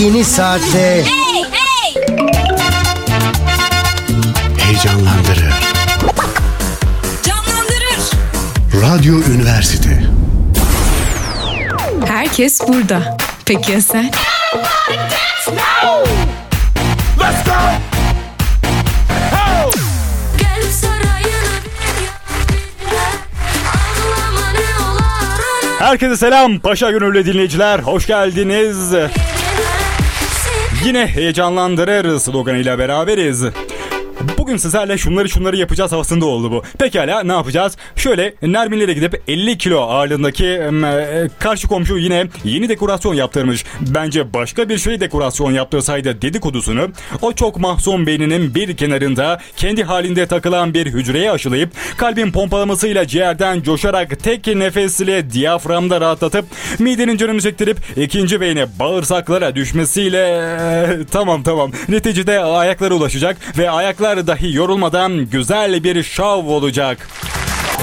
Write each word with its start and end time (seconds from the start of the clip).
yeni 0.00 0.24
saatte 0.24 1.04
Hey 1.04 1.44
hey. 1.50 1.94
Heyecanlandırır. 4.58 5.52
Canlandırır. 7.22 8.10
Radyo 8.74 9.14
Üniversite. 9.14 10.02
Herkes 12.06 12.60
burada. 12.68 13.16
Peki 13.46 13.72
ya 13.72 13.82
sen? 13.82 14.10
Olar 14.54 14.98
ona 25.78 25.88
Herkese 25.88 26.16
selam 26.16 26.58
Paşa 26.58 26.90
Gönüllü 26.90 27.26
dinleyiciler. 27.26 27.78
Hoş 27.78 28.06
geldiniz. 28.06 28.92
Yine 30.84 31.06
heyecanlandırır 31.06 32.18
sloganıyla 32.18 32.78
beraberiz. 32.78 33.44
Bugün 34.38 34.56
sizlerle 34.56 34.98
şunları 34.98 35.28
şunları 35.28 35.56
yapacağız 35.56 35.92
havasında 35.92 36.26
oldu 36.26 36.50
bu. 36.50 36.62
Pekala 36.78 37.22
ne 37.22 37.32
yapacağız? 37.32 37.76
Şöyle 37.96 38.34
Nerminlere 38.42 38.92
gidip 38.92 39.22
50 39.28 39.58
kilo 39.58 39.80
ağırlığındaki 39.80 40.46
e, 40.46 41.28
karşı 41.38 41.68
komşu 41.68 41.98
yine 41.98 42.26
yeni 42.44 42.68
dekorasyon 42.68 43.14
yaptırmış. 43.14 43.64
Bence 43.80 44.34
başka 44.34 44.68
bir 44.68 44.78
şey 44.78 45.00
dekorasyon 45.00 45.52
yaptırsaydı 45.52 46.22
dedikodusunu 46.22 46.88
o 47.22 47.32
çok 47.32 47.58
mahzun 47.58 48.06
beyninin 48.06 48.54
bir 48.54 48.76
kenarında 48.76 49.40
kendi 49.56 49.84
halinde 49.84 50.26
takılan 50.26 50.74
bir 50.74 50.86
hücreye 50.86 51.30
aşılayıp 51.30 51.70
kalbin 51.96 52.32
pompalamasıyla 52.32 53.06
ciğerden 53.06 53.62
coşarak 53.62 54.20
tek 54.22 54.46
nefesle 54.46 55.30
diyaframda 55.30 56.00
rahatlatıp 56.00 56.44
midenin 56.78 57.16
canını 57.16 57.40
çektirip 57.40 57.78
ikinci 57.96 58.40
beyne 58.40 58.66
bağırsaklara 58.78 59.54
düşmesiyle 59.54 60.18
e, 60.18 61.06
tamam 61.10 61.42
tamam 61.42 61.72
neticede 61.88 62.40
ayaklara 62.40 62.94
ulaşacak 62.94 63.36
ve 63.58 63.70
ayaklar 63.70 64.17
dahi 64.26 64.54
yorulmadan 64.54 65.30
güzel 65.30 65.84
bir 65.84 66.02
şov 66.02 66.46
olacak. 66.46 67.08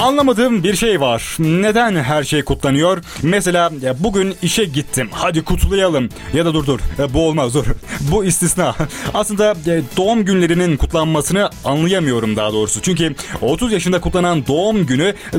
Anlamadığım 0.02 0.64
bir 0.64 0.76
şey 0.76 1.02
var. 1.02 1.36
Neden 1.40 1.96
her 1.96 2.24
şey 2.24 2.42
kutlanıyor? 2.44 3.04
Mesela 3.24 3.72
ya 3.82 3.96
bugün 4.00 4.36
işe 4.42 4.66
gittim. 4.66 5.10
Hadi 5.12 5.44
kutlayalım. 5.44 6.10
Ya 6.34 6.46
da 6.46 6.54
dur 6.54 6.66
dur. 6.66 6.80
E, 7.00 7.14
Bu 7.14 7.28
olmaz 7.28 7.54
dur. 7.54 7.66
Bu 8.12 8.26
istisna. 8.26 8.76
Aslında 9.14 9.52
e, 9.52 9.82
doğum 9.98 10.26
günlerinin 10.26 10.78
kutlanmasını 10.78 11.50
anlayamıyorum 11.66 12.36
daha 12.36 12.54
doğrusu. 12.54 12.82
Çünkü 12.82 13.16
30 13.42 13.72
yaşında 13.72 14.02
kutlanan 14.02 14.48
doğum 14.48 14.86
günü 14.86 15.04
e, 15.34 15.38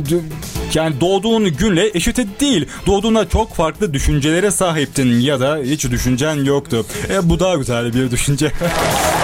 yani 0.74 1.00
doğduğun 1.00 1.56
günle 1.56 1.90
eşit 1.94 2.40
değil. 2.40 2.66
Doğduğunda 2.86 3.28
çok 3.28 3.54
farklı 3.54 3.94
düşüncelere 3.94 4.50
sahiptin 4.50 5.20
ya 5.20 5.40
da 5.40 5.58
hiç 5.64 5.90
düşüncen 5.90 6.44
yoktu. 6.44 6.86
E, 7.10 7.28
bu 7.28 7.40
daha 7.40 7.54
güzel 7.54 7.94
bir 7.94 8.10
düşünce. 8.10 8.52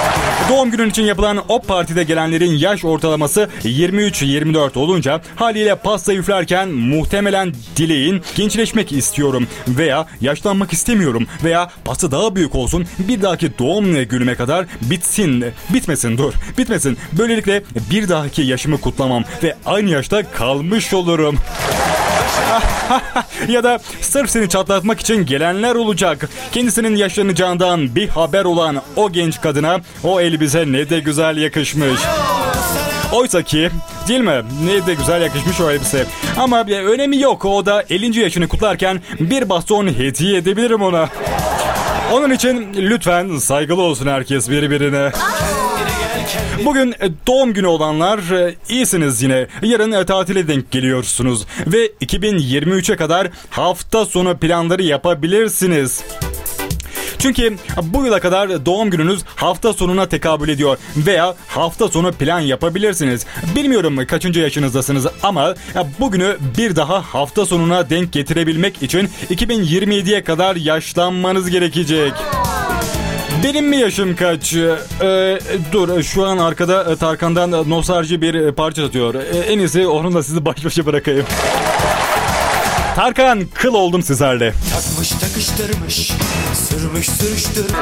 Doğum 0.49 0.71
günün 0.71 0.91
için 0.91 1.03
yapılan 1.03 1.45
o 1.49 1.63
partide 1.63 2.05
gelenlerin 2.05 2.51
yaş 2.53 2.85
ortalaması 2.85 3.49
23-24 3.65 4.79
olunca 4.79 5.21
haliyle 5.37 5.75
pasta 5.75 6.15
üflerken 6.15 6.69
muhtemelen 6.69 7.55
dileğin 7.77 8.23
gençleşmek 8.37 8.93
istiyorum 8.93 9.47
veya 9.69 10.07
yaşlanmak 10.21 10.73
istemiyorum 10.73 11.27
veya 11.45 11.71
pasta 11.85 12.11
daha 12.11 12.37
büyük 12.37 12.55
olsun 12.55 12.87
bir 12.99 13.23
dahaki 13.23 13.59
doğum 13.59 14.05
günüme 14.05 14.35
kadar 14.35 14.67
bitsin 14.83 15.45
bitmesin 15.75 16.19
dur 16.19 16.33
bitmesin 16.59 16.99
böylelikle 17.19 17.63
bir 17.91 18.09
dahaki 18.09 18.43
yaşımı 18.43 18.81
kutlamam 18.81 19.25
ve 19.43 19.57
aynı 19.67 19.91
yaşta 19.91 20.31
kalmış 20.31 20.95
olurum. 20.95 21.37
ya 23.49 23.65
da 23.65 23.79
sırf 24.01 24.31
seni 24.31 24.49
çatlatmak 24.49 25.01
için 25.01 25.27
gelenler 25.27 25.75
olacak. 25.75 26.29
Kendisinin 26.53 26.97
yaşlanacağından 26.97 27.95
bir 27.95 28.09
haber 28.09 28.45
olan 28.45 28.83
o 28.97 29.13
genç 29.13 29.41
kadına 29.41 29.81
o 30.05 30.21
elbise 30.21 30.73
ne 30.73 30.91
de 30.91 31.01
güzel 31.01 31.37
yakışmış. 31.37 32.01
Oysa 33.13 33.43
ki 33.43 33.71
değil 34.09 34.21
mi? 34.21 34.43
Ne 34.65 34.87
de 34.87 34.95
güzel 34.95 35.23
yakışmış 35.23 35.61
o 35.61 35.71
elbise. 35.71 36.07
Ama 36.37 36.67
bir 36.67 36.79
önemi 36.79 37.21
yok. 37.21 37.45
O 37.45 37.67
da 37.67 37.85
50. 37.91 38.21
yaşını 38.21 38.49
kutlarken 38.49 39.01
bir 39.21 39.49
baston 39.49 39.87
hediye 39.87 40.37
edebilirim 40.37 40.83
ona. 40.83 41.09
Onun 42.13 42.31
için 42.31 42.75
lütfen 42.75 43.37
saygılı 43.37 43.83
olsun 43.83 44.07
herkes 44.07 44.51
birbirine. 44.51 45.13
Bugün 46.65 46.93
e, 46.93 47.11
doğum 47.27 47.53
günü 47.55 47.67
olanlar 47.67 48.31
e, 48.31 48.55
iyisiniz 48.69 49.23
yine. 49.23 49.47
Yarın 49.63 49.93
e, 49.93 50.07
tatile 50.07 50.49
denk 50.49 50.71
geliyorsunuz. 50.71 51.47
Ve 51.67 51.87
2023'e 51.87 52.97
kadar 52.97 53.31
hafta 53.51 54.07
sonu 54.07 54.37
planları 54.39 54.83
yapabilirsiniz. 54.83 56.03
Çünkü 57.19 57.57
bu 57.83 58.05
yıla 58.05 58.21
kadar 58.21 58.67
doğum 58.67 58.91
gününüz 58.91 59.21
hafta 59.37 59.73
sonuna 59.73 60.09
tekabül 60.09 60.49
ediyor 60.49 60.79
veya 60.97 61.35
hafta 61.49 61.89
sonu 61.89 62.13
plan 62.13 62.41
yapabilirsiniz. 62.41 63.27
Bilmiyorum 63.57 64.07
kaçıncı 64.07 64.41
yaşınızdasınız 64.41 65.07
ama 65.23 65.55
bugünü 66.01 66.37
bir 66.59 66.77
daha 66.77 67.03
hafta 67.03 67.47
sonuna 67.47 67.91
denk 67.91 68.13
getirebilmek 68.13 68.83
için 68.83 69.11
2027'ye 69.31 70.25
kadar 70.25 70.57
yaşlanmanız 70.57 71.51
gerekecek. 71.51 72.13
Benim 73.45 73.69
mi 73.69 73.77
yaşım 73.77 74.17
kaç? 74.17 74.55
Ee, 74.55 75.39
dur 75.73 76.03
şu 76.03 76.27
an 76.27 76.39
arkada 76.39 76.93
e, 76.93 76.97
Tarkan'dan 76.97 77.71
nostalji 77.71 78.23
bir 78.23 78.35
e, 78.35 78.53
parça 78.53 78.85
atıyor. 78.85 79.15
Ee, 79.15 79.39
en 79.39 79.59
iyisi 79.59 79.87
onunla 79.87 80.23
sizi 80.23 80.45
baş 80.45 80.65
başa 80.65 80.87
bırakayım. 80.87 81.27
Tarkan 82.97 83.43
kıl 83.55 83.75
oldum 83.75 84.03
sizlerle. 84.03 84.53
Takmış 84.73 85.11
takıştırmış 85.11 86.13
Sürmüş 86.55 87.11
sürüştürmüş 87.11 87.73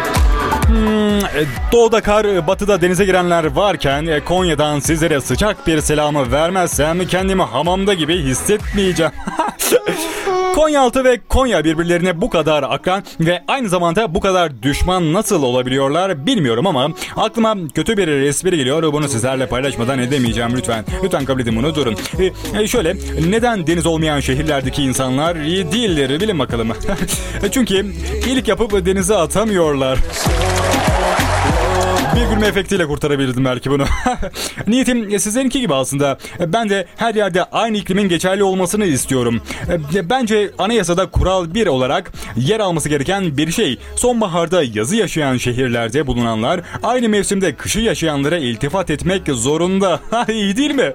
E, 1.34 1.44
Doğuda 1.72 2.00
kar, 2.00 2.24
e, 2.24 2.46
batıda 2.46 2.80
denize 2.80 3.04
girenler 3.04 3.44
varken 3.44 4.06
e, 4.06 4.20
Konya'dan 4.24 4.80
sizlere 4.80 5.20
sıcak 5.20 5.66
bir 5.66 5.80
selamı 5.80 6.32
vermezsem 6.32 7.06
kendimi 7.06 7.42
hamamda 7.42 7.94
gibi 7.94 8.22
hissetmeyeceğim. 8.22 9.12
Konyaaltı 10.54 11.04
ve 11.04 11.20
Konya 11.28 11.64
birbirlerine 11.64 12.20
bu 12.20 12.30
kadar 12.30 12.62
akran 12.62 13.02
ve 13.20 13.42
aynı 13.48 13.68
zamanda 13.68 14.14
bu 14.14 14.20
kadar 14.20 14.62
düşman 14.62 15.12
nasıl 15.12 15.42
olabiliyorlar 15.42 16.26
bilmiyorum 16.26 16.66
ama 16.66 16.88
aklıma 17.16 17.56
kötü 17.74 17.96
bir 17.96 18.08
espri 18.08 18.56
geliyor. 18.56 18.92
Bunu 18.92 19.08
sizlerle 19.08 19.46
paylaşmadan 19.46 19.98
edemeyeceğim 19.98 20.50
lütfen. 20.56 20.84
Lütfen 21.04 21.24
kabul 21.24 21.40
edin 21.40 21.56
bunu 21.56 21.74
durun. 21.74 21.96
E, 22.54 22.62
e, 22.62 22.66
şöyle 22.66 22.96
neden 23.30 23.66
deniz 23.66 23.86
olmayan 23.86 24.20
şehirlerdeki 24.20 24.82
insanlar 24.82 25.36
iyi 25.36 25.72
değildir 25.72 26.20
bilin 26.20 26.38
bakalım. 26.38 26.68
Çünkü 27.52 27.86
iyilik 28.26 28.48
yapıp 28.48 28.86
denize 28.86 29.16
atamıyorlar. 29.16 29.98
Bir 32.16 32.30
gülme 32.34 32.46
efektiyle 32.46 32.86
kurtarabildim 32.86 33.44
belki 33.44 33.70
bunu. 33.70 33.84
Niyetim 34.66 35.14
e, 35.14 35.18
sizlerinki 35.18 35.60
gibi 35.60 35.74
aslında. 35.74 36.18
E, 36.40 36.52
Ben 36.52 36.68
de 36.70 36.86
her 36.96 37.14
yerde 37.14 37.44
aynı 37.44 37.76
iklimin 37.76 38.08
geçerli 38.08 38.44
olmasını 38.44 38.84
istiyorum. 38.86 39.40
E, 39.94 40.10
Bence 40.10 40.50
anayasada 40.58 41.06
kural 41.06 41.54
bir 41.54 41.66
olarak 41.66 42.12
yer 42.36 42.60
alması 42.60 42.88
gereken 42.88 43.36
bir 43.36 43.52
şey. 43.52 43.78
Sonbaharda 43.96 44.62
yazı 44.62 44.96
yaşayan 44.96 45.36
şehirlerde 45.36 46.06
bulunanlar 46.06 46.60
aynı 46.82 47.08
mevsimde 47.08 47.54
kışı 47.54 47.80
yaşayanlara 47.80 48.36
iltifat 48.38 48.90
etmek 48.90 49.22
zorunda. 49.28 50.00
İyi 50.28 50.56
değil 50.56 50.74
mi? 50.74 50.92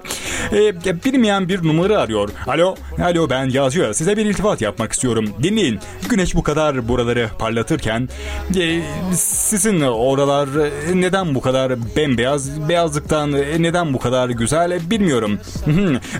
E, 0.52 1.04
bilmeyen 1.04 1.48
bir 1.48 1.62
numara 1.68 1.98
arıyor. 1.98 2.28
Alo, 2.46 2.74
alo 3.04 3.30
ben 3.30 3.48
yazıyor. 3.50 3.92
Size 3.94 4.16
bir 4.16 4.26
iltifat 4.26 4.60
yapmak 4.60 4.92
istiyorum. 4.92 5.30
Dinleyin. 5.42 5.80
Güneş 6.08 6.34
bu 6.34 6.42
kadar 6.42 6.88
buraları 6.88 7.28
parlatırken 7.38 8.08
e, 8.56 8.80
sizin 9.14 9.80
oralar 9.80 10.48
e, 10.66 10.94
neden 11.06 11.34
bu 11.34 11.40
kadar 11.40 11.72
bembeyaz? 11.96 12.68
Beyazlıktan 12.68 13.32
e, 13.32 13.62
neden 13.62 13.94
bu 13.94 13.98
kadar 13.98 14.28
güzel 14.28 14.90
bilmiyorum. 14.90 15.38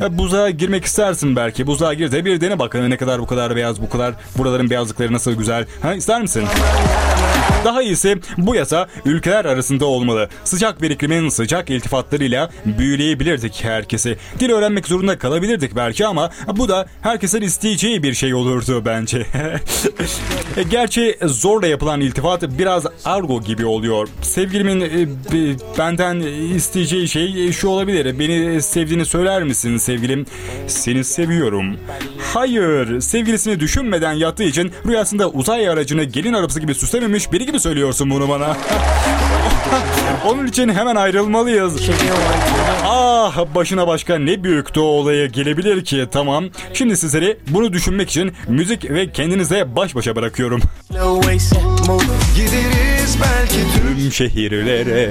E, 0.02 0.19
Buzağa 0.19 0.50
girmek 0.50 0.84
istersin 0.84 1.36
belki. 1.36 1.66
Buzağa 1.66 1.94
gir 1.94 2.12
de 2.12 2.24
bir 2.24 2.41
dene 2.41 2.58
bakın 2.58 2.91
ne 2.91 2.97
kadar 2.97 3.20
bu 3.20 3.26
kadar 3.26 3.56
beyaz 3.56 3.82
bu 3.82 3.88
kadar 3.88 4.14
buraların 4.38 4.70
beyazlıkları 4.70 5.12
nasıl 5.12 5.32
güzel. 5.32 5.66
Ha, 5.83 5.94
ister 5.94 6.22
misin? 6.22 6.44
Daha 7.66 7.83
iyisi 7.83 8.18
bu 8.39 8.54
yasa 8.54 8.86
ülkeler 9.04 9.45
arasında 9.45 9.84
olmalı. 9.86 10.28
Sıcak 10.45 10.83
bir 10.83 10.91
iklimin 10.91 11.28
sıcak 11.28 11.71
iltifatlarıyla 11.71 12.51
büyüleyebilirdik 12.65 13.65
herkesi. 13.65 14.16
Dil 14.41 14.51
öğrenmek 14.51 14.86
zorunda 14.86 15.18
kalabilirdik 15.18 15.77
belki 15.77 16.07
ama 16.07 16.30
bu 16.57 16.68
da 16.68 16.86
herkesin 17.03 17.41
isteyeceği 17.41 18.03
bir 18.03 18.15
şey 18.15 18.34
olurdu 18.34 18.83
bence. 18.84 19.27
E, 20.57 20.63
Gerçi 20.63 21.18
zorla 21.22 21.66
yapılan 21.66 22.01
iltifat 22.01 22.42
biraz 22.59 22.86
argo 23.04 23.42
gibi 23.42 23.66
oluyor. 23.66 24.09
Sevgilimin 24.22 24.80
e, 24.80 24.89
benden 25.78 26.21
isteyeceği 26.54 27.09
şey 27.09 27.53
şu 27.53 27.68
olabilir. 27.68 28.18
Beni 28.18 28.63
sevdiğini 28.63 29.04
söyler 29.04 29.42
misin 29.42 29.77
sevgilim? 29.77 30.27
Seni 30.66 31.04
seviyorum. 31.04 31.77
Hayır, 32.34 33.01
sevgilisini 33.01 33.60
düşünmeden 33.60 34.13
yattığı 34.13 34.42
için 34.42 34.72
rüyasında 34.86 35.30
uzay 35.30 35.68
aracını 35.68 36.04
gelin 36.04 36.33
arabası 36.33 36.60
gibi 36.60 36.74
süslememiş 36.74 37.33
biri 37.33 37.47
gibi 37.47 37.55
söylüyorsun 37.58 38.10
bunu 38.10 38.28
bana. 38.28 38.56
Onun 40.26 40.47
için 40.47 40.68
hemen 40.68 40.97
ayrılmalıyız. 40.97 41.76
Ah 42.84 43.54
başına 43.54 43.86
başka 43.86 44.18
ne 44.18 44.44
büyük 44.44 44.74
doğa 44.74 44.84
olayı 44.84 45.28
gelebilir 45.28 45.84
ki 45.84 46.06
tamam. 46.12 46.44
Şimdi 46.72 46.97
sizleri 46.97 47.38
bunu 47.48 47.72
düşünmek 47.72 48.10
için 48.10 48.32
müzik 48.48 48.91
ve 48.91 49.12
kendinize 49.12 49.76
baş 49.76 49.94
başa 49.94 50.16
bırakıyorum. 50.16 50.60
Gideriz 52.36 53.18
belki 53.22 53.56
Tüm 53.80 54.12
şehirlere. 54.12 55.10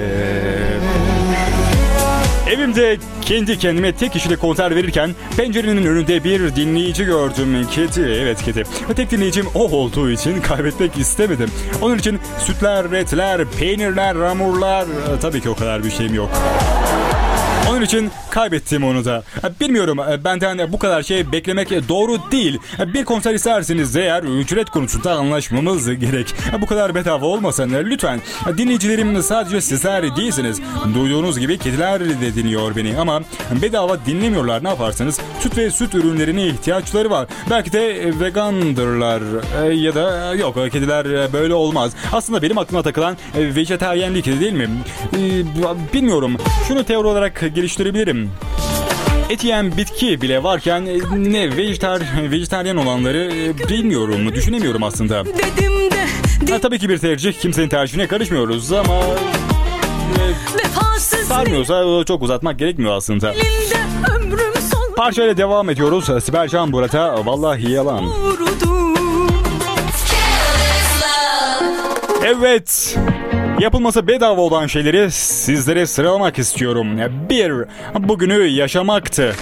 Evimde 2.50 2.98
kendi 3.22 3.58
kendime 3.58 3.92
tek 3.92 4.12
kişilik 4.12 4.40
konser 4.40 4.76
verirken 4.76 5.10
pencerenin 5.36 5.86
önünde 5.86 6.24
bir 6.24 6.56
dinleyici 6.56 7.04
gördüm. 7.04 7.66
Kedi, 7.70 8.00
evet 8.00 8.42
kedi. 8.42 8.64
Tek 8.96 9.10
dinleyicim 9.10 9.46
o 9.54 9.70
olduğu 9.70 10.10
için 10.10 10.40
kaybetmek 10.40 10.98
istemedim. 10.98 11.50
Onun 11.82 11.98
için 11.98 12.20
sütler, 12.38 12.90
retler, 12.90 13.44
peynirler, 13.58 14.16
ramurlar... 14.16 14.86
Tabii 15.22 15.40
ki 15.40 15.50
o 15.50 15.54
kadar 15.54 15.84
bir 15.84 15.90
şeyim 15.90 16.14
yok. 16.14 16.30
Onun 17.70 17.82
için 17.82 18.10
kaybettim 18.36 18.84
onu 18.84 19.04
da. 19.04 19.22
Bilmiyorum 19.60 19.98
benden 20.24 20.72
bu 20.72 20.78
kadar 20.78 21.02
şey 21.02 21.32
beklemek 21.32 21.70
doğru 21.88 22.18
değil. 22.32 22.58
Bir 22.94 23.04
konser 23.04 23.34
isterseniz 23.34 23.96
eğer 23.96 24.22
ücret 24.22 24.70
konusunda 24.70 25.12
anlaşmamız 25.12 25.90
gerek. 25.90 26.34
Bu 26.60 26.66
kadar 26.66 26.94
bedava 26.94 27.26
olmasın 27.26 27.72
lütfen. 27.84 28.20
Dinleyicilerim 28.58 29.22
sadece 29.22 29.60
sizler 29.60 30.16
değilsiniz. 30.16 30.60
Duyduğunuz 30.94 31.38
gibi 31.38 31.58
kediler 31.58 32.00
de 32.00 32.34
dinliyor 32.34 32.76
beni 32.76 32.98
ama 32.98 33.20
bedava 33.62 34.06
dinlemiyorlar 34.06 34.64
ne 34.64 34.68
yaparsanız. 34.68 35.20
Süt 35.40 35.58
ve 35.58 35.70
süt 35.70 35.94
ürünlerine 35.94 36.46
ihtiyaçları 36.46 37.10
var. 37.10 37.26
Belki 37.50 37.72
de 37.72 38.12
vegandırlar 38.20 39.22
E, 39.64 39.72
ya 39.74 39.94
da 39.94 40.34
yok 40.34 40.54
kediler 40.54 41.32
böyle 41.32 41.54
olmaz. 41.54 41.92
Aslında 42.12 42.42
benim 42.42 42.58
aklıma 42.58 42.82
takılan 42.82 43.16
vejetaryenlik 43.36 44.26
değil 44.26 44.52
mi? 44.52 44.68
E, 45.12 45.18
Bilmiyorum. 45.94 46.36
Şunu 46.68 46.84
teori 46.84 47.06
olarak 47.06 47.40
geliştirebilirim. 47.54 48.25
Et 49.30 49.44
yiyen 49.44 49.76
bitki 49.76 50.22
bile 50.22 50.42
varken 50.42 50.86
e, 50.86 50.98
ne 51.16 51.56
vejetar, 51.56 52.02
vejetaryen 52.30 52.76
olanları 52.76 53.32
e, 53.34 53.68
bilmiyorum, 53.68 54.34
düşünemiyorum 54.34 54.82
aslında. 54.82 55.18
Ha, 56.50 56.58
tabii 56.62 56.78
ki 56.78 56.88
bir 56.88 56.98
tercih, 56.98 57.32
kimsenin 57.32 57.68
tercihine 57.68 58.06
karışmıyoruz 58.06 58.72
ama 58.72 59.00
e, 60.14 61.24
sarmıyorsa 61.24 62.04
çok 62.04 62.22
uzatmak 62.22 62.58
gerekmiyor 62.58 62.96
aslında. 62.96 63.34
Parçayla 64.96 65.36
devam 65.36 65.70
ediyoruz. 65.70 66.24
Sibel 66.24 66.48
Can 66.48 66.68
Murat'a 66.68 67.26
vallahi 67.26 67.72
yalan. 67.72 68.04
Evet. 72.24 72.96
Yapılması 73.60 74.06
bedava 74.06 74.40
olan 74.40 74.66
şeyleri 74.66 75.10
sizlere 75.10 75.86
sıralamak 75.86 76.38
istiyorum. 76.38 76.88
Bir, 77.30 77.52
bugünü 77.98 78.46
yaşamaktı. 78.46 79.34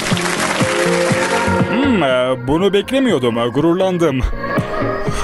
Hmm, 1.71 2.01
bunu 2.49 2.73
beklemiyordum, 2.73 3.35
gururlandım. 3.53 4.21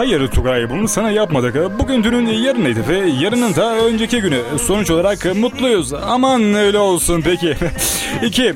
Hayır 0.00 0.28
Tugay 0.28 0.70
bunu 0.70 0.88
sana 0.88 1.10
yapmadık. 1.10 1.78
Bugün 1.78 2.04
dünün 2.04 2.26
yarınıydı 2.26 2.88
ve 2.88 2.98
yarının 2.98 3.54
da 3.54 3.76
önceki 3.76 4.20
günü. 4.20 4.40
Sonuç 4.66 4.90
olarak 4.90 5.36
mutluyuz. 5.36 5.92
Aman 5.94 6.54
öyle 6.54 6.78
olsun 6.78 7.20
peki. 7.24 7.56
İki, 8.22 8.54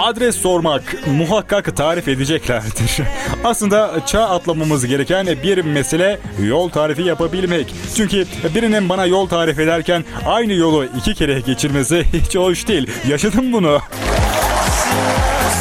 adres 0.00 0.36
sormak 0.36 0.82
muhakkak 1.06 1.76
tarif 1.76 2.08
edeceklerdir. 2.08 3.02
Aslında 3.44 4.06
çağ 4.06 4.28
atlamamız 4.28 4.86
gereken 4.86 5.26
bir 5.26 5.64
mesele 5.64 6.18
yol 6.44 6.68
tarifi 6.68 7.02
yapabilmek. 7.02 7.74
Çünkü 7.96 8.26
birinin 8.54 8.88
bana 8.88 9.06
yol 9.06 9.26
tarif 9.26 9.58
ederken 9.58 10.04
aynı 10.26 10.52
yolu 10.52 10.84
iki 10.98 11.14
kere 11.14 11.40
geçirmesi 11.40 12.04
hiç 12.12 12.36
hoş 12.36 12.68
değil. 12.68 12.90
Yaşadım 13.08 13.52
bunu. 13.52 13.80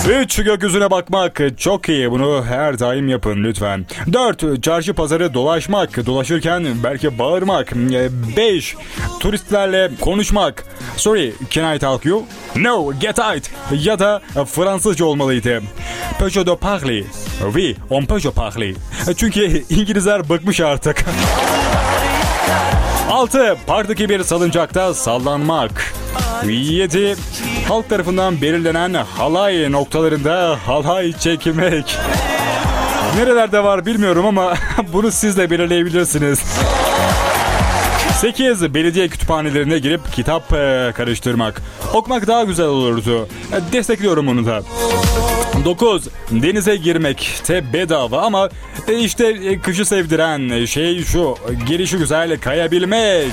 Üç 0.10 0.36
gökyüzüne 0.44 0.92
bakmak 0.92 1.42
çok 1.58 1.90
iyi. 1.90 2.12
Bunu 2.12 2.46
her 2.46 2.80
daim 2.80 3.08
yapın 3.08 3.44
lütfen. 3.44 3.86
Dört 4.14 4.64
çarşı 4.64 4.94
pazarı 4.94 5.34
dolaşmak. 5.34 6.06
Dolaşırken 6.06 6.66
belki 6.84 7.20
bağırmak. 7.20 7.74
E, 7.74 8.10
Beş 8.38 8.76
turistlerle 9.20 9.92
konuşmak. 10.02 10.64
Sorry, 10.98 11.34
can 11.50 11.76
I 11.76 11.80
talk 11.80 12.06
you? 12.06 12.24
No, 12.56 12.94
get 13.00 13.20
out. 13.20 13.44
Ya 13.72 14.00
da 14.00 14.22
Fransızca 14.46 15.06
olmalıydı. 15.06 15.62
Peugeot 16.20 16.48
de 16.48 16.56
parler. 16.56 17.04
Oui, 17.56 17.76
on 17.90 18.06
Peugeot 18.06 18.36
parler. 18.36 18.74
Çünkü 19.18 19.64
İngilizler 19.70 20.30
bıkmış 20.30 20.60
artık. 20.62 21.06
6. 23.10 23.58
Parktaki 23.68 24.10
bir 24.10 24.24
salıncakta 24.24 24.94
sallanmak. 24.94 25.94
7. 26.48 27.16
Halk 27.72 27.90
tarafından 27.90 28.42
belirlenen 28.42 28.94
halay 28.94 29.72
noktalarında 29.72 30.58
halay 30.66 31.14
çekmek. 31.14 31.98
Nerelerde 33.16 33.64
var 33.64 33.86
bilmiyorum 33.86 34.26
ama 34.26 34.54
bunu 34.94 35.12
siz 35.12 35.38
de 35.38 35.50
belirleyebilirsiniz. 35.50 36.40
8. 38.18 38.74
Belediye 38.74 39.08
kütüphanelerine 39.08 39.80
girip 39.80 40.14
kitap 40.14 40.54
e, 40.54 40.92
karıştırmak. 40.96 41.62
Okumak 41.94 42.28
daha 42.28 42.44
güzel 42.44 42.66
olurdu. 42.66 43.28
E, 43.54 43.74
Destekliyorum 43.74 44.28
onu 44.28 44.46
da. 44.46 44.62
9. 45.66 46.08
Denize 46.32 46.76
girmekte 46.76 47.74
bedava 47.74 48.22
ama 48.22 48.50
e, 48.88 49.00
işte 49.00 49.58
kışı 49.62 49.86
sevdiren 49.86 50.66
şey 50.66 51.04
şu. 51.04 51.36
Girişi 51.68 51.98
güzel 51.98 52.40
kayabilmek. 52.40 53.32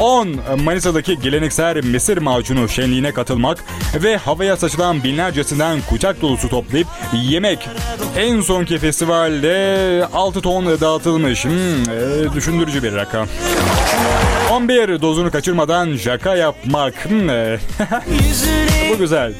10. 0.00 0.40
Manisa'daki 0.64 1.18
geleneksel 1.20 1.84
Mısır 1.84 2.18
macunu 2.18 2.68
şenliğine 2.68 3.12
katılmak 3.12 3.64
ve 3.94 4.16
havaya 4.16 4.56
saçılan 4.56 5.04
binlercesinden 5.04 5.80
kucak 5.88 6.22
dolusu 6.22 6.48
toplayıp 6.48 6.86
yemek. 7.12 7.68
En 8.16 8.40
sonki 8.40 8.78
festivalde 8.78 10.06
6 10.12 10.40
ton 10.40 10.66
dağıtılmış. 10.80 11.44
Hmm, 11.44 11.50
e, 11.52 12.34
düşündürücü 12.34 12.82
bir 12.82 12.94
rakam. 12.94 13.26
11. 14.50 15.02
Dozunu 15.02 15.30
kaçırmadan 15.30 15.96
şaka 15.96 16.36
yapmak. 16.36 17.04
Hmm, 17.04 17.30
e, 17.30 17.58
Bu 18.92 18.98
güzel. 18.98 19.32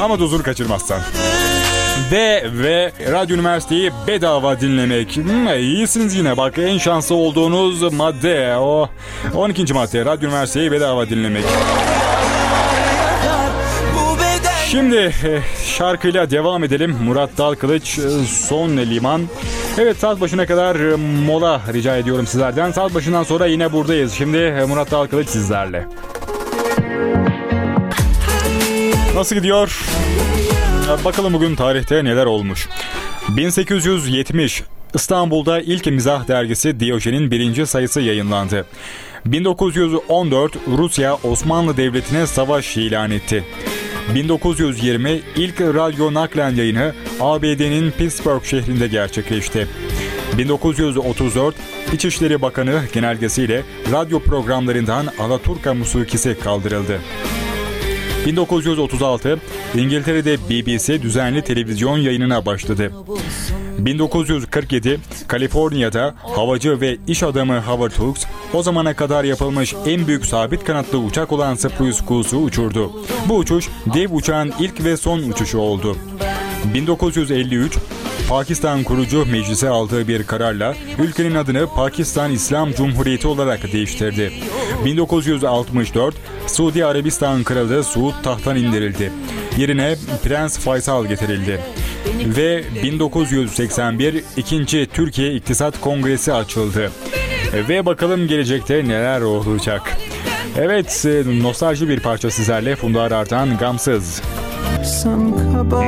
Ama 0.00 0.18
dozunu 0.18 0.42
kaçırmazsan. 0.42 1.00
D 2.10 2.42
ve 2.52 2.92
Radyo 3.10 3.36
Üniversiteyi 3.36 3.92
bedava 4.06 4.60
dinlemek. 4.60 5.16
Hmm, 5.16 5.48
iyisiniz 5.48 6.14
yine 6.14 6.36
bak 6.36 6.58
en 6.58 6.78
şanslı 6.78 7.14
olduğunuz 7.14 7.92
madde 7.92 8.56
o 8.56 8.88
12. 9.34 9.74
madde 9.74 10.04
Radyo 10.04 10.28
Üniversiteyi 10.28 10.72
bedava 10.72 11.08
dinlemek. 11.08 11.44
Şimdi 14.70 14.96
e, 14.96 15.40
şarkıyla 15.64 16.30
devam 16.30 16.64
edelim. 16.64 16.96
Murat 17.04 17.30
Dalkılıç 17.38 17.98
e, 17.98 18.10
Son 18.26 18.76
Liman. 18.76 19.22
Evet 19.78 19.96
saat 19.96 20.20
başına 20.20 20.46
kadar 20.46 20.76
e, 20.76 20.96
mola 21.26 21.60
rica 21.72 21.96
ediyorum 21.96 22.26
sizlerden. 22.26 22.72
Saat 22.72 22.94
başından 22.94 23.22
sonra 23.22 23.46
yine 23.46 23.72
buradayız. 23.72 24.12
Şimdi 24.12 24.64
Murat 24.68 24.90
Dalkılıç 24.90 25.28
sizlerle. 25.28 25.86
Nasıl 29.14 29.36
gidiyor? 29.36 29.84
Bakalım 30.88 31.32
bugün 31.32 31.54
tarihte 31.54 32.04
neler 32.04 32.26
olmuş. 32.26 32.68
1870 33.28 34.62
İstanbul'da 34.94 35.60
ilk 35.60 35.86
mizah 35.86 36.28
dergisi 36.28 36.80
Diyojen'in 36.80 37.30
birinci 37.30 37.66
sayısı 37.66 38.00
yayınlandı. 38.00 38.66
1914 39.26 40.56
Rusya 40.78 41.14
Osmanlı 41.14 41.76
Devleti'ne 41.76 42.26
savaş 42.26 42.76
ilan 42.76 43.10
etti. 43.10 43.44
1920 44.14 45.20
ilk 45.36 45.60
radyo 45.60 46.14
naklen 46.14 46.54
yayını 46.54 46.94
ABD'nin 47.20 47.90
Pittsburgh 47.90 48.44
şehrinde 48.44 48.86
gerçekleşti. 48.88 49.68
1934 50.38 51.54
İçişleri 51.92 52.42
Bakanı 52.42 52.80
genelgesiyle 52.94 53.62
radyo 53.92 54.20
programlarından 54.20 55.06
Alaturka 55.18 55.74
musikisi 55.74 56.38
kaldırıldı. 56.44 57.00
1936 58.28 59.38
İngiltere'de 59.74 60.36
BBC 60.50 61.02
düzenli 61.02 61.42
televizyon 61.42 61.98
yayınına 61.98 62.46
başladı. 62.46 62.92
1947 63.78 65.00
Kaliforniya'da 65.28 66.14
havacı 66.36 66.80
ve 66.80 66.96
iş 67.06 67.22
adamı 67.22 67.60
Howard 67.60 67.92
Hughes 67.92 68.26
o 68.54 68.62
zamana 68.62 68.94
kadar 68.94 69.24
yapılmış 69.24 69.74
en 69.86 70.06
büyük 70.06 70.26
sabit 70.26 70.64
kanatlı 70.64 70.98
uçak 70.98 71.32
olan 71.32 71.54
Spruce 71.54 72.04
Goose'u 72.08 72.40
uçurdu. 72.40 72.92
Bu 73.28 73.36
uçuş 73.36 73.68
dev 73.94 74.14
uçağın 74.14 74.52
ilk 74.60 74.84
ve 74.84 74.96
son 74.96 75.18
uçuşu 75.18 75.58
oldu. 75.58 75.96
1953 76.74 77.78
Pakistan 78.28 78.82
kurucu 78.82 79.26
meclise 79.26 79.68
aldığı 79.68 80.08
bir 80.08 80.22
kararla 80.22 80.74
ülkenin 80.98 81.34
adını 81.34 81.66
Pakistan 81.66 82.32
İslam 82.32 82.72
Cumhuriyeti 82.72 83.28
olarak 83.28 83.72
değiştirdi. 83.72 84.32
1964 84.84 86.14
Suudi 86.46 86.84
Arabistan 86.84 87.44
Kralı 87.44 87.84
Suud 87.84 88.14
tahttan 88.22 88.56
indirildi. 88.56 89.12
Yerine 89.56 89.96
Prens 90.24 90.58
Faysal 90.58 91.06
getirildi. 91.06 91.60
Ve 92.36 92.64
1981 92.82 94.24
2. 94.36 94.86
Türkiye 94.86 95.34
İktisat 95.34 95.80
Kongresi 95.80 96.32
açıldı. 96.32 96.90
Ve 97.68 97.86
bakalım 97.86 98.28
gelecekte 98.28 98.84
neler 98.84 99.20
olacak. 99.20 99.96
Evet, 100.58 101.06
e, 101.06 101.42
nostalji 101.42 101.88
bir 101.88 102.00
parça 102.00 102.30
sizlerle 102.30 102.76
Funda 102.76 103.02
Arar'dan 103.02 103.58
Gamsız. 103.58 104.22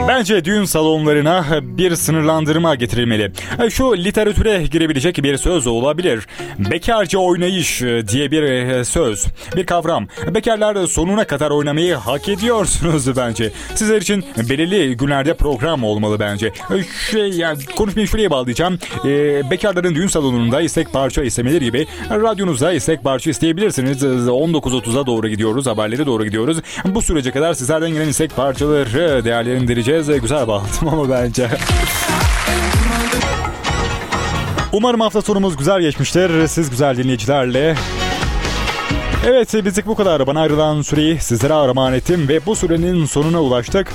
Bence 0.09 0.45
düğün 0.45 0.65
salonlarına 0.65 1.47
bir 1.63 1.97
sınırlandırma 1.97 2.75
getirilmeli. 2.75 3.33
Şu 3.71 3.97
literatüre 3.97 4.63
girebilecek 4.63 5.23
bir 5.23 5.37
söz 5.37 5.67
olabilir. 5.67 6.27
Bekarca 6.59 7.19
oynayış 7.19 7.81
diye 7.81 8.31
bir 8.31 8.85
söz, 8.85 9.27
bir 9.57 9.67
kavram. 9.67 10.07
Bekarlar 10.35 10.87
sonuna 10.87 11.25
kadar 11.25 11.51
oynamayı 11.51 11.95
hak 11.95 12.29
ediyorsunuz 12.29 13.17
bence. 13.17 13.53
Sizler 13.75 14.01
için 14.01 14.25
belirli 14.49 14.97
günlerde 14.97 15.35
program 15.35 15.85
olmalı 15.85 16.21
bence. 16.21 16.53
Şey, 17.11 17.29
yani 17.31 17.59
konuşmayı 17.77 18.09
şuraya 18.09 18.31
bağlayacağım. 18.31 18.79
Ee, 19.05 19.51
bekarların 19.51 19.95
düğün 19.95 20.07
salonunda 20.07 20.61
istek 20.61 20.93
parça 20.93 21.23
istemeleri 21.23 21.65
gibi 21.65 21.87
radyonuzda 22.11 22.73
istek 22.73 23.05
parça 23.05 23.31
isteyebilirsiniz. 23.31 24.03
19.30'a 24.03 25.07
doğru 25.07 25.29
gidiyoruz, 25.29 25.67
haberlere 25.67 26.07
doğru 26.07 26.25
gidiyoruz. 26.25 26.59
Bu 26.85 27.03
sürece 27.03 27.31
kadar 27.31 27.55
sizlerden 27.55 27.91
gelen 27.91 28.09
istek 28.09 28.37
parçaları 28.37 28.90
değerlendireceğiz. 28.95 30.21
Güzel 30.21 30.49
bağladım 30.49 30.89
ama 30.89 31.11
bence. 31.11 31.49
Umarım 34.73 35.01
hafta 35.01 35.23
sonumuz 35.23 35.57
güzel 35.57 35.81
geçmiştir. 35.81 36.47
Siz 36.47 36.71
güzel 36.71 36.97
dinleyicilerle. 36.97 37.75
Evet 39.27 39.55
bizlik 39.65 39.87
bu 39.87 39.95
kadar. 39.95 40.27
Bana 40.27 40.41
ayrılan 40.41 40.83
süreyi 40.83 41.21
sizlere 41.21 41.55
armağan 41.55 41.93
ettim 41.93 42.29
ve 42.29 42.47
bu 42.47 42.57
sürenin 42.57 43.05
sonuna 43.07 43.43
ulaştık. 43.43 43.93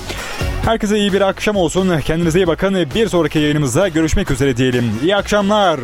Herkese 0.66 0.98
iyi 1.00 1.14
bir 1.14 1.22
akşam 1.22 1.56
olsun. 1.56 2.00
Kendinize 2.00 2.40
iyi 2.40 2.48
bakın. 2.48 2.76
Bir 2.96 3.08
sonraki 3.08 3.40
yayınımızda 3.40 3.88
görüşmek 3.88 4.32
üzere 4.32 4.58
diyelim. 4.58 4.92
İyi 5.04 5.16
akşamlar. 5.16 5.80